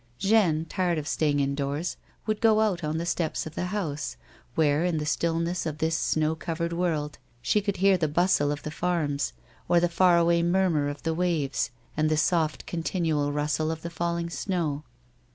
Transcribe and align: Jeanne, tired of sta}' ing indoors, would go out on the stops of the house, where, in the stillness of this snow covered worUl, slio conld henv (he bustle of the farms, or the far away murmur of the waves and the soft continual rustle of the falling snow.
Jeanne, 0.17 0.65
tired 0.65 0.97
of 0.97 1.07
sta}' 1.07 1.29
ing 1.29 1.39
indoors, 1.39 1.95
would 2.25 2.41
go 2.41 2.59
out 2.61 2.83
on 2.83 2.97
the 2.97 3.05
stops 3.05 3.45
of 3.45 3.53
the 3.53 3.65
house, 3.65 4.17
where, 4.55 4.83
in 4.83 4.97
the 4.97 5.05
stillness 5.05 5.67
of 5.67 5.77
this 5.77 5.95
snow 5.95 6.33
covered 6.33 6.71
worUl, 6.71 7.13
slio 7.43 7.63
conld 7.65 7.75
henv 7.77 8.01
(he 8.01 8.07
bustle 8.07 8.51
of 8.51 8.63
the 8.63 8.71
farms, 8.71 9.33
or 9.69 9.79
the 9.79 9.87
far 9.87 10.17
away 10.17 10.41
murmur 10.41 10.89
of 10.89 11.03
the 11.03 11.13
waves 11.13 11.69
and 11.95 12.09
the 12.09 12.17
soft 12.17 12.65
continual 12.65 13.31
rustle 13.31 13.69
of 13.69 13.83
the 13.83 13.91
falling 13.91 14.31
snow. 14.31 14.81